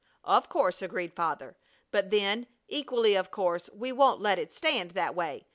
[0.23, 1.55] "Of course," agreed Father;
[1.91, 5.45] "but then, equally of course we won't let it stand that way.